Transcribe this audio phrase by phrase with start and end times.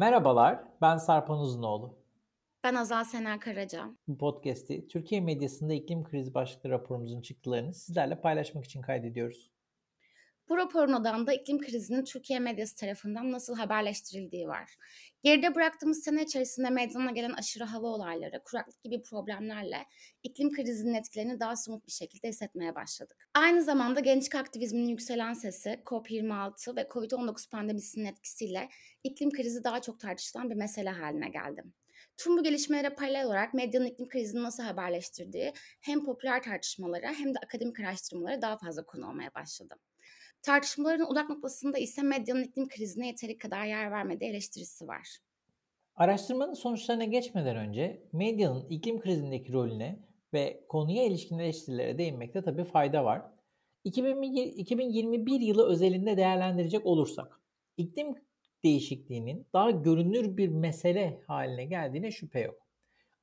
[0.00, 1.98] Merhabalar, ben Sarpan Uzunoğlu.
[2.64, 3.90] Ben Azal Sener Karaca.
[4.08, 9.50] Bu podcast'i Türkiye medyasında iklim krizi başlıklı raporumuzun çıktılarını sizlerle paylaşmak için kaydediyoruz.
[10.50, 14.76] Bu raporun odağında iklim krizinin Türkiye medyası tarafından nasıl haberleştirildiği var.
[15.22, 19.86] Geride bıraktığımız sene içerisinde meydana gelen aşırı hava olayları, kuraklık gibi problemlerle
[20.22, 23.28] iklim krizinin etkilerini daha somut bir şekilde hissetmeye başladık.
[23.34, 28.68] Aynı zamanda gençlik aktivizminin yükselen sesi, COP26 ve COVID-19 pandemisinin etkisiyle
[29.04, 31.62] iklim krizi daha çok tartışılan bir mesele haline geldi.
[32.16, 37.38] Tüm bu gelişmelere paralel olarak medyanın iklim krizini nasıl haberleştirdiği hem popüler tartışmalara hem de
[37.44, 39.74] akademik araştırmalara daha fazla konu olmaya başladı.
[40.42, 45.18] Tartışmaların odak noktasında ise medyanın iklim krizine yeteri kadar yer vermediği eleştirisi var.
[45.94, 49.98] Araştırmanın sonuçlarına geçmeden önce medyanın iklim krizindeki rolüne
[50.32, 53.22] ve konuya ilişkin eleştirilere değinmekte tabii fayda var.
[53.84, 57.40] 2021 yılı özelinde değerlendirecek olursak,
[57.76, 58.14] iklim
[58.64, 62.66] değişikliğinin daha görünür bir mesele haline geldiğine şüphe yok.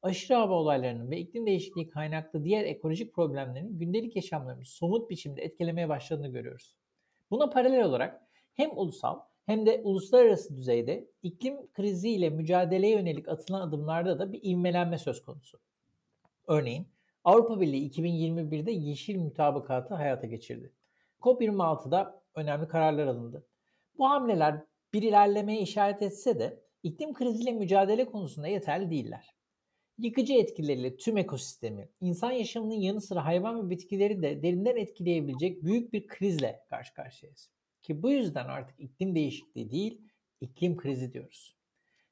[0.01, 5.89] Aşırı hava olaylarının ve iklim değişikliği kaynaklı diğer ekolojik problemlerin gündelik yaşamlarımızı somut biçimde etkilemeye
[5.89, 6.75] başladığını görüyoruz.
[7.31, 8.21] Buna paralel olarak
[8.53, 14.97] hem ulusal hem de uluslararası düzeyde iklim kriziyle mücadeleye yönelik atılan adımlarda da bir ivmelenme
[14.97, 15.59] söz konusu.
[16.47, 16.87] Örneğin
[17.23, 20.73] Avrupa Birliği 2021'de yeşil mutabakatı hayata geçirdi.
[21.21, 23.45] COP26'da önemli kararlar alındı.
[23.97, 29.36] Bu hamleler bir ilerlemeye işaret etse de iklim kriziyle mücadele konusunda yeterli değiller.
[29.97, 35.93] Yıkıcı etkileriyle tüm ekosistemi, insan yaşamının yanı sıra hayvan ve bitkileri de derinden etkileyebilecek büyük
[35.93, 37.49] bir krizle karşı karşıyayız.
[37.81, 40.01] Ki bu yüzden artık iklim değişikliği değil,
[40.41, 41.55] iklim krizi diyoruz.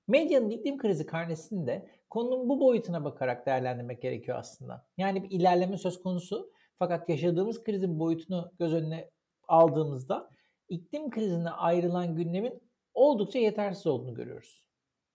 [0.08, 4.87] Medyanın iklim krizi karnesini de konunun bu boyutuna bakarak değerlendirmek gerekiyor aslında.
[4.98, 9.10] Yani bir ilerleme söz konusu fakat yaşadığımız krizin boyutunu göz önüne
[9.48, 10.30] aldığımızda
[10.70, 12.61] iklim krizine ayrılan gündemin
[12.93, 14.64] oldukça yetersiz olduğunu görüyoruz.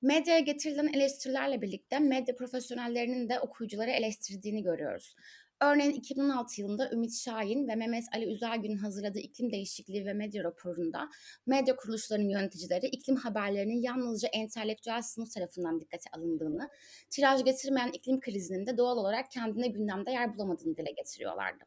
[0.02, 5.14] Medyaya getirilen eleştirilerle birlikte medya profesyonellerinin de okuyucuları eleştirdiğini görüyoruz.
[5.60, 11.08] Örneğin 2016 yılında Ümit Şahin ve Mehmet Ali Üzergün'ün hazırladığı iklim değişikliği ve medya raporunda
[11.46, 16.68] medya kuruluşlarının yöneticileri iklim haberlerinin yalnızca entelektüel sınıf tarafından dikkate alındığını,
[17.10, 21.64] tiraj getirmeyen iklim krizinin de doğal olarak kendine gündemde yer bulamadığını dile getiriyorlardı.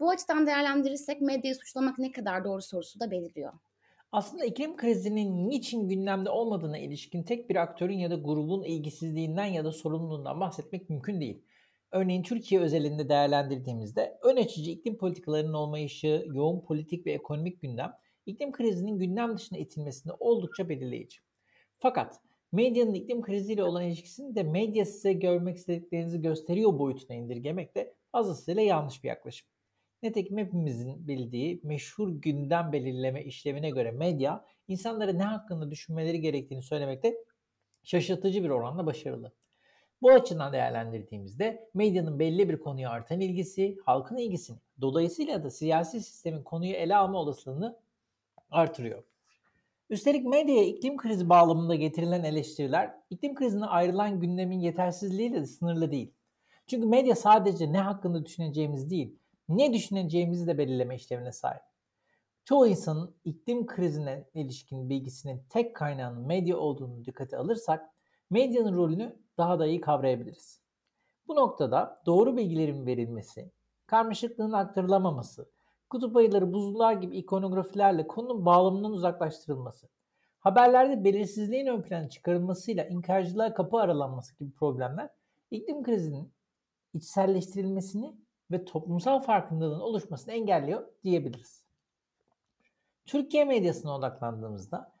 [0.00, 3.52] Bu açıdan değerlendirirsek medyayı suçlamak ne kadar doğru sorusu da belirliyor.
[4.12, 9.64] Aslında iklim krizinin niçin gündemde olmadığına ilişkin tek bir aktörün ya da grubun ilgisizliğinden ya
[9.64, 11.42] da sorumluluğundan bahsetmek mümkün değil.
[11.92, 17.92] Örneğin Türkiye özelinde değerlendirdiğimizde ön açıcı iklim politikalarının olmayışı, yoğun politik ve ekonomik gündem,
[18.26, 21.18] iklim krizinin gündem dışına itilmesinde oldukça belirleyici.
[21.78, 22.20] Fakat
[22.52, 28.62] medyanın iklim kriziyle olan ilişkisini de medya size görmek istediklerinizi gösteriyor boyutuna indirgemek de fazlasıyla
[28.62, 29.48] yanlış bir yaklaşım.
[30.02, 37.14] Nitekim hepimizin bildiği meşhur gündem belirleme işlemine göre medya insanlara ne hakkında düşünmeleri gerektiğini söylemekte
[37.82, 39.32] şaşırtıcı bir oranla başarılı.
[40.02, 46.42] Bu açıdan değerlendirdiğimizde medyanın belli bir konuya artan ilgisi, halkın ilgisini, dolayısıyla da siyasi sistemin
[46.42, 47.78] konuyu ele alma olasılığını
[48.50, 49.04] artırıyor.
[49.90, 56.12] Üstelik medyaya iklim krizi bağlamında getirilen eleştiriler iklim krizine ayrılan gündemin yetersizliğiyle de sınırlı değil.
[56.66, 59.16] Çünkü medya sadece ne hakkında düşüneceğimiz değil,
[59.50, 61.62] ne düşüneceğimizi de belirleme işlevine sahip.
[62.44, 67.90] Çoğu insanın iklim krizine ilişkin bilgisinin tek kaynağının medya olduğunu dikkate alırsak
[68.30, 70.60] medyanın rolünü daha da iyi kavrayabiliriz.
[71.28, 73.50] Bu noktada doğru bilgilerin verilmesi,
[73.86, 75.50] karmaşıklığın aktarılamaması,
[75.90, 79.88] kutup ayıları, buzullar gibi ikonografilerle konunun bağlamından uzaklaştırılması,
[80.38, 85.10] haberlerde belirsizliğin ön plana çıkarılmasıyla inkarcılığa kapı aralanması gibi problemler
[85.50, 86.32] iklim krizinin
[86.94, 88.14] içselleştirilmesini
[88.50, 91.64] ve toplumsal farkındalığın oluşmasını engelliyor diyebiliriz.
[93.06, 94.92] Türkiye medyasına odaklandığımızda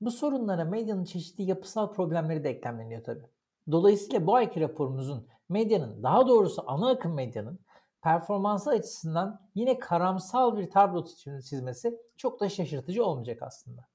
[0.00, 3.26] bu sorunlara medyanın çeşitli yapısal problemleri de eklemleniyor tabii.
[3.70, 7.58] Dolayısıyla bu ayki raporumuzun medyanın, daha doğrusu ana akım medyanın
[8.02, 11.06] performansı açısından yine karamsal bir tablo
[11.42, 13.88] çizmesi çok da şaşırtıcı olmayacak aslında.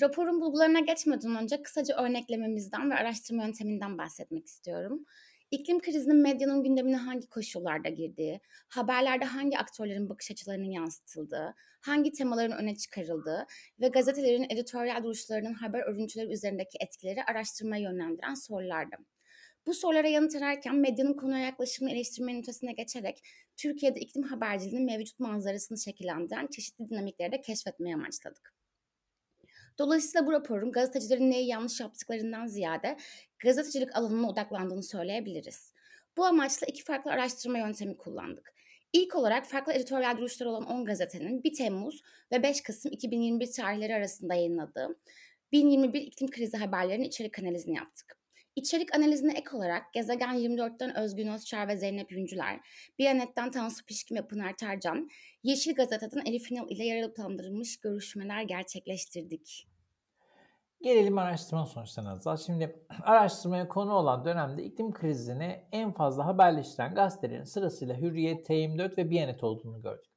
[0.00, 5.04] Raporun bulgularına geçmeden önce kısaca örneklememizden ve araştırma yönteminden bahsetmek istiyorum.
[5.50, 12.58] İklim krizinin medyanın gündemine hangi koşullarda girdiği, haberlerde hangi aktörlerin bakış açılarının yansıtıldığı, hangi temaların
[12.58, 13.46] öne çıkarıldığı
[13.80, 18.96] ve gazetelerin editoryal duruşlarının haber örüntüleri üzerindeki etkileri araştırmaya yönlendiren sorulardı.
[19.66, 23.22] Bu sorulara yanıt ararken medyanın konuya yaklaşımını eleştirmenin ötesine geçerek
[23.56, 28.55] Türkiye'de iklim haberciliğinin mevcut manzarasını şekillendiren çeşitli dinamikleri de keşfetmeye amaçladık.
[29.78, 32.96] Dolayısıyla bu raporun gazetecilerin neyi yanlış yaptıklarından ziyade
[33.38, 35.72] gazetecilik alanına odaklandığını söyleyebiliriz.
[36.16, 38.54] Bu amaçla iki farklı araştırma yöntemi kullandık.
[38.92, 42.02] İlk olarak farklı editoryal duruşları olan 10 gazetenin 1 Temmuz
[42.32, 44.96] ve 5 Kasım 2021 tarihleri arasında yayınladığı
[45.52, 48.25] 1021 iklim krizi haberlerinin içerik analizini yaptık.
[48.56, 52.60] İçerik analizine ek olarak Gezegen 24'ten Özgün Özçar ve Zeynep Yüncüler,
[52.98, 55.08] Biyanet'ten Tansu Pişkin ve Pınar Tercan,
[55.42, 59.68] Yeşil Gazete'den Elif İnal ile yararlandırılmış görüşmeler gerçekleştirdik.
[60.82, 62.36] Gelelim araştırma sonuçlarına.
[62.36, 69.10] Şimdi araştırmaya konu olan dönemde iklim krizini en fazla haberleştiren gazetelerin sırasıyla Hürriyet, T24 ve
[69.10, 70.12] Biyanet olduğunu gördük.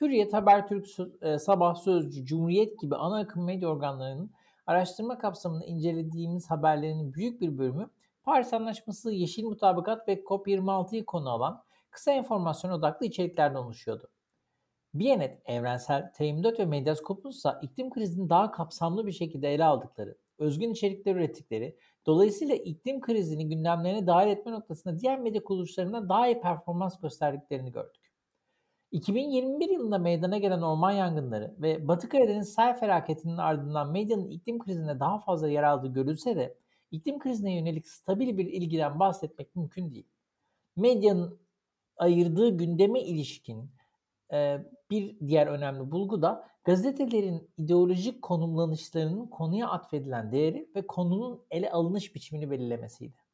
[0.00, 0.86] Hürriyet, Habertürk,
[1.22, 4.30] e, Sabah, Sözcü, Cumhuriyet gibi ana akım medya organlarının
[4.68, 7.90] araştırma kapsamında incelediğimiz haberlerin büyük bir bölümü
[8.22, 14.08] Paris Anlaşması, Yeşil Mutabakat ve COP26'yı konu alan kısa informasyon odaklı içeriklerden oluşuyordu.
[14.94, 20.70] Biyanet, Evrensel, T24 ve Medyaskop'un ise iklim krizini daha kapsamlı bir şekilde ele aldıkları, özgün
[20.70, 21.76] içerikler ürettikleri,
[22.06, 27.97] dolayısıyla iklim krizini gündemlerine dahil etme noktasında diğer medya kuruluşlarından daha iyi performans gösterdiklerini gördük.
[28.92, 35.00] 2021 yılında meydana gelen orman yangınları ve Batı Karadeniz sel felaketinin ardından medyanın iklim krizinde
[35.00, 36.58] daha fazla yer aldığı görülse de
[36.90, 40.06] iklim krizine yönelik stabil bir ilgiden bahsetmek mümkün değil.
[40.76, 41.40] Medyanın
[41.96, 43.70] ayırdığı gündeme ilişkin
[44.32, 44.58] e,
[44.90, 52.14] bir diğer önemli bulgu da gazetelerin ideolojik konumlanışlarının konuya atfedilen değeri ve konunun ele alınış
[52.14, 53.27] biçimini belirlemesiydi.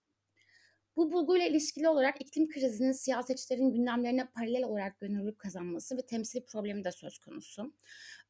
[0.96, 6.84] Bu bulguyla ilişkili olarak iklim krizinin siyasetçilerin gündemlerine paralel olarak gönüllülük kazanması ve temsili problemi
[6.84, 7.74] de söz konusu.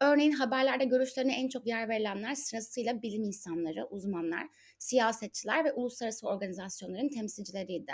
[0.00, 7.08] Örneğin haberlerde görüşlerine en çok yer verilenler sırasıyla bilim insanları, uzmanlar, siyasetçiler ve uluslararası organizasyonların
[7.08, 7.93] temsilcileriydi.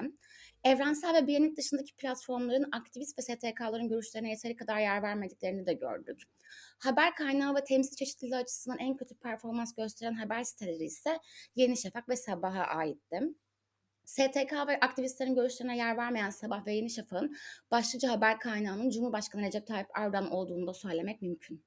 [0.64, 6.22] Evrensel ve Biyanet dışındaki platformların aktivist ve STK'ların görüşlerine yeteri kadar yer vermediklerini de gördük.
[6.78, 11.19] Haber kaynağı ve temsil çeşitliliği açısından en kötü performans gösteren haber siteleri ise
[11.55, 13.20] Yeni Şafak ve Sabah'a aitti.
[14.10, 17.36] STK ve aktivistlerin görüşlerine yer vermeyen Sabah ve Yeni Şafak'ın
[17.70, 21.64] başlıca haber kaynağının Cumhurbaşkanı Recep Tayyip Erdoğan olduğunu da söylemek mümkün.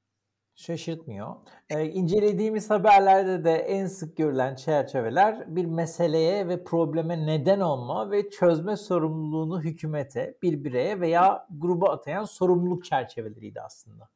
[0.56, 1.36] Şaşırtmıyor.
[1.70, 8.30] Ee, incelediğimiz haberlerde de en sık görülen çerçeveler bir meseleye ve probleme neden olma ve
[8.30, 14.10] çözme sorumluluğunu hükümete, bir bireye veya gruba atayan sorumluluk çerçeveleriydi aslında.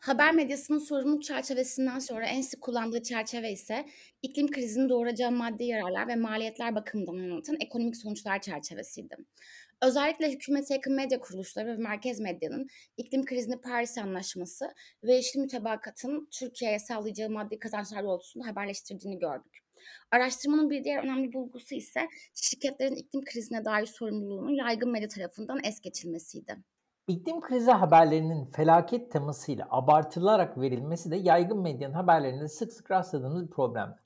[0.00, 3.86] Haber medyasının sorumluluk çerçevesinden sonra en sık kullandığı çerçeve ise
[4.22, 9.16] iklim krizinin doğuracağı maddi yararlar ve maliyetler bakımından anlatan ekonomik sonuçlar çerçevesiydi.
[9.82, 12.66] Özellikle hükümete yakın medya kuruluşları ve merkez medyanın
[12.96, 19.64] iklim krizini Paris Anlaşması ve Yeşil Mütabakat'ın Türkiye'ye sağlayacağı maddi kazançlar doğrultusunda haberleştirdiğini gördük.
[20.10, 25.80] Araştırmanın bir diğer önemli bulgusu ise şirketlerin iklim krizine dair sorumluluğunun yaygın medya tarafından es
[25.80, 26.56] geçilmesiydi.
[27.08, 33.50] İklim krizi haberlerinin felaket temasıyla abartılarak verilmesi de yaygın medyanın haberlerinde sık sık rastladığımız bir
[33.50, 34.04] problemdir.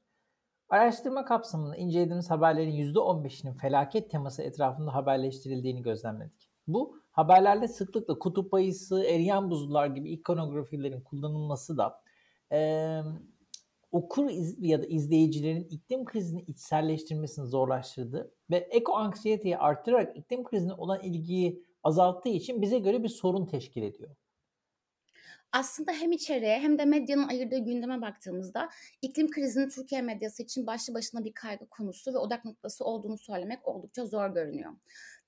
[0.68, 6.50] Araştırma kapsamında incelediğimiz haberlerin %15'inin felaket teması etrafında haberleştirildiğini gözlemledik.
[6.66, 12.02] Bu haberlerde sıklıkla kutup ayısı, eriyen buzullar gibi ikonografilerin kullanılması da
[12.52, 13.00] e,
[13.92, 20.72] okur iz, ya da izleyicilerin iklim krizini içselleştirmesini zorlaştırdı ve eko anksiyeteyi arttırarak iklim krizine
[20.72, 24.10] olan ilgiyi azalttığı için bize göre bir sorun teşkil ediyor.
[25.52, 28.68] Aslında hem içeriye hem de medyanın ayırdığı gündeme baktığımızda
[29.02, 33.68] iklim krizinin Türkiye medyası için başlı başına bir kaygı konusu ve odak noktası olduğunu söylemek
[33.68, 34.72] oldukça zor görünüyor.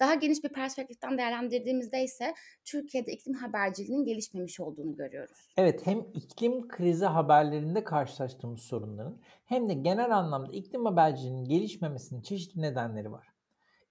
[0.00, 5.52] Daha geniş bir perspektiften değerlendirdiğimizde ise Türkiye'de iklim haberciliğinin gelişmemiş olduğunu görüyoruz.
[5.56, 12.62] Evet hem iklim krizi haberlerinde karşılaştığımız sorunların hem de genel anlamda iklim haberciliğinin gelişmemesinin çeşitli
[12.62, 13.29] nedenleri var.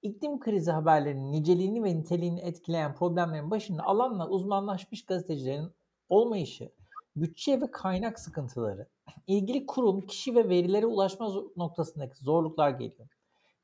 [0.02, 5.72] İklim krizi haberlerinin niceliğini ve niteliğini etkileyen problemlerin başında alanla uzmanlaşmış gazetecilerin
[6.10, 6.72] olmayışı,
[7.16, 8.88] bütçe ve kaynak sıkıntıları,
[9.28, 13.10] ilgili kurum, kişi ve verilere ulaşma noktasındaki zorluklar geliyor.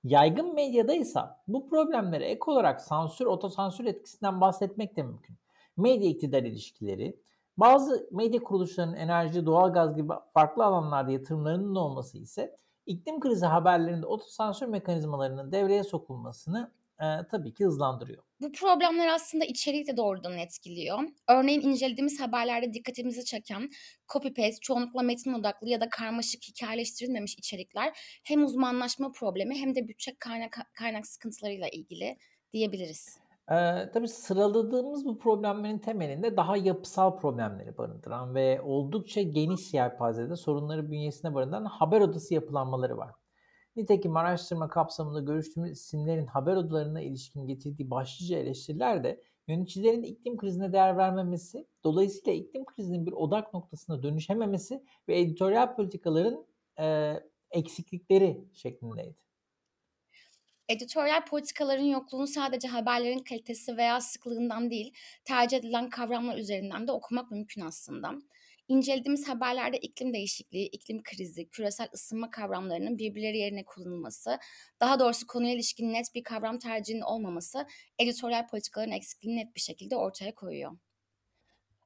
[0.03, 5.35] Yaygın medyada ise bu problemlere ek olarak sansür, otosansür etkisinden bahsetmek de mümkün.
[5.77, 7.19] Medya iktidar ilişkileri,
[7.57, 14.65] bazı medya kuruluşlarının enerji, doğalgaz gibi farklı alanlarda yatırımlarının olması ise iklim krizi haberlerinde otosansür
[14.65, 18.23] mekanizmalarının devreye sokulmasını e, tabii ki hızlandırıyor.
[18.41, 20.99] Bu problemler aslında içeriği de doğrudan etkiliyor.
[21.29, 23.69] Örneğin incelediğimiz haberlerde dikkatimizi çeken
[24.07, 30.15] copy-paste, çoğunlukla metin odaklı ya da karmaşık hikayeleştirilmemiş içerikler hem uzmanlaşma problemi hem de bütçe
[30.19, 32.17] kaynak, kaynak sıkıntılarıyla ilgili
[32.53, 33.24] diyebiliriz.
[33.51, 40.91] Ee, tabii sıraladığımız bu problemlerin temelinde daha yapısal problemleri barındıran ve oldukça geniş yelpazede sorunları
[40.91, 43.11] bünyesine barındıran haber odası yapılanmaları var.
[43.75, 50.73] Nitekim araştırma kapsamında görüştüğümüz isimlerin haber odalarına ilişkin getirdiği başlıca eleştiriler de yöneticilerin iklim krizine
[50.73, 56.45] değer vermemesi, dolayısıyla iklim krizinin bir odak noktasına dönüşememesi ve editoryal politikaların
[56.79, 57.15] e,
[57.51, 59.15] eksiklikleri şeklindeydi.
[60.69, 64.93] Editoryal politikaların yokluğunu sadece haberlerin kalitesi veya sıklığından değil,
[65.25, 68.11] tercih edilen kavramlar üzerinden de okumak mümkün aslında.
[68.67, 74.37] İncelediğimiz haberlerde iklim değişikliği, iklim krizi, küresel ısınma kavramlarının birbirleri yerine kullanılması,
[74.79, 77.67] daha doğrusu konuya ilişkin net bir kavram tercihinin olmaması
[77.99, 80.71] editoryal politikaların eksikliğini net bir şekilde ortaya koyuyor.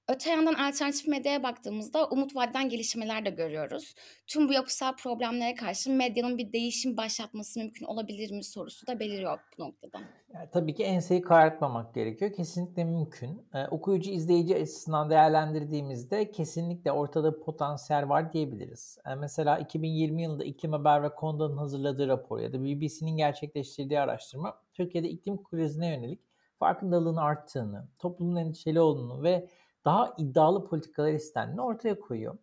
[0.09, 3.95] Öte yandan alternatif medyaya baktığımızda umut vadeden gelişmeler de görüyoruz.
[4.27, 9.39] Tüm bu yapısal problemlere karşı medyanın bir değişim başlatması mümkün olabilir mi sorusu da beliriyor
[9.57, 9.99] bu noktada.
[10.33, 12.33] Yani tabii ki enseyi karartmamak gerekiyor.
[12.33, 13.47] Kesinlikle mümkün.
[13.53, 18.97] Ee, okuyucu, izleyici açısından değerlendirdiğimizde kesinlikle ortada potansiyel var diyebiliriz.
[19.05, 24.61] Ee, mesela 2020 yılında İklim Haber ve Konda'nın hazırladığı rapor ya da BBC'nin gerçekleştirdiği araştırma
[24.73, 29.47] Türkiye'de iklim krizine yönelik farkındalığın arttığını, toplumun endişeli olduğunu ve
[29.85, 32.37] daha iddialı politikalar istendiğini ortaya koyuyor.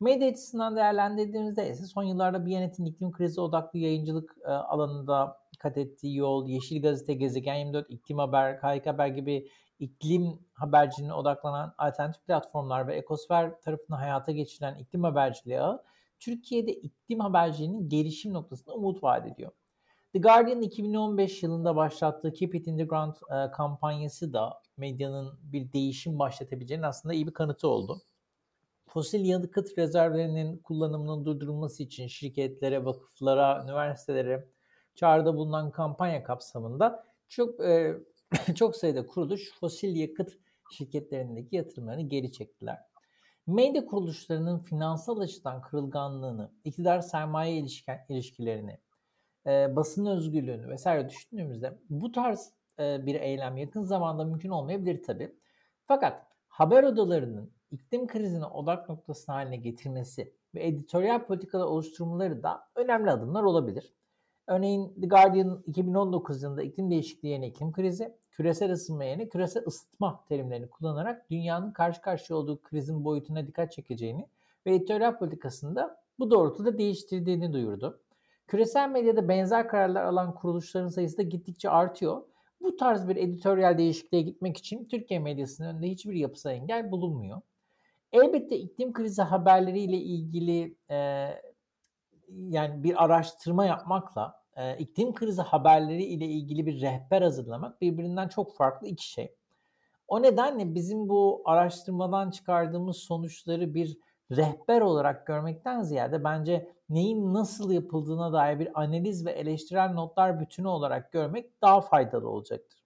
[0.00, 6.16] Medya açısından değerlendirdiğimizde ise son yıllarda Biyanet'in iklim krizi odaklı yayıncılık e, alanında kat ettiği
[6.16, 9.48] yol, Yeşil Gazete, Gezegen 24, İklim Haber, Kayık Haber gibi
[9.78, 15.60] iklim haberciliğine odaklanan alternatif platformlar ve ekosfer tarafından hayata geçirilen iklim haberciliği
[16.20, 19.52] Türkiye'de iklim haberciliğinin gelişim noktasında umut vaat ediyor.
[20.14, 25.72] The Guardian 2015 yılında başlattığı Keep It In The Ground e, kampanyası da medyanın bir
[25.72, 28.00] değişim başlatabileceğinin aslında iyi bir kanıtı oldu.
[28.88, 34.48] Fosil yakıt rezervlerinin kullanımının durdurulması için şirketlere, vakıflara, üniversitelere
[34.94, 37.96] çağrıda bulunan kampanya kapsamında çok e,
[38.54, 40.32] çok sayıda kuruluş fosil yakıt
[40.70, 42.78] şirketlerindeki yatırımlarını geri çektiler.
[43.46, 47.66] Medya kuruluşlarının finansal açıdan kırılganlığını, iktidar sermaye
[48.08, 48.78] ilişkilerini,
[49.46, 55.34] e, basın özgürlüğünü vesaire düşündüğümüzde bu tarz e, bir eylem yakın zamanda mümkün olmayabilir tabii.
[55.84, 63.10] Fakat haber odalarının iklim krizine odak noktası haline getirmesi ve editoryal politikalar oluşturmaları da önemli
[63.10, 63.94] adımlar olabilir.
[64.46, 70.24] Örneğin The Guardian 2019 yılında iklim değişikliği yerine iklim krizi, küresel ısınma yerine küresel ısıtma
[70.28, 74.26] terimlerini kullanarak dünyanın karşı karşıya olduğu krizin boyutuna dikkat çekeceğini
[74.66, 78.00] ve editoryal politikasında bu doğrultuda değiştirdiğini duyurdu.
[78.46, 82.22] Küresel medyada benzer kararlar alan kuruluşların sayısı da gittikçe artıyor.
[82.60, 87.40] Bu tarz bir editoryal değişikliğe gitmek için Türkiye medyasının önünde hiçbir yapısal engel bulunmuyor.
[88.12, 90.96] Elbette iklim krizi haberleriyle ilgili e,
[92.28, 98.56] yani bir araştırma yapmakla e, iklim krizi haberleri ile ilgili bir rehber hazırlamak birbirinden çok
[98.56, 99.34] farklı iki şey.
[100.08, 103.98] O nedenle bizim bu araştırmadan çıkardığımız sonuçları bir
[104.30, 110.66] rehber olarak görmekten ziyade bence neyin nasıl yapıldığına dair bir analiz ve eleştirel notlar bütünü
[110.66, 112.84] olarak görmek daha faydalı olacaktır.